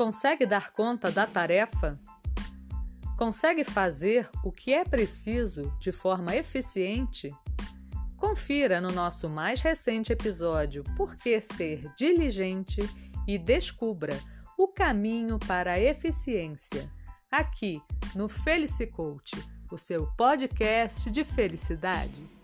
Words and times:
Consegue 0.00 0.46
dar 0.46 0.72
conta 0.72 1.12
da 1.12 1.26
tarefa? 1.26 2.00
Consegue 3.18 3.62
fazer 3.64 4.30
o 4.42 4.50
que 4.50 4.72
é 4.72 4.82
preciso 4.82 5.76
de 5.78 5.92
forma 5.92 6.34
eficiente? 6.34 7.30
Confira 8.16 8.80
no 8.80 8.90
nosso 8.90 9.28
mais 9.28 9.60
recente 9.60 10.10
episódio 10.10 10.82
Por 10.96 11.16
que 11.16 11.38
ser 11.42 11.92
diligente 11.96 12.80
e 13.28 13.36
descubra 13.36 14.18
o 14.56 14.68
caminho 14.68 15.38
para 15.38 15.72
a 15.72 15.78
eficiência, 15.78 16.90
aqui 17.30 17.82
no 18.14 18.26
Felice 18.26 18.86
Coach, 18.86 19.36
o 19.70 19.76
seu 19.76 20.06
podcast 20.16 21.10
de 21.10 21.22
felicidade. 21.22 22.39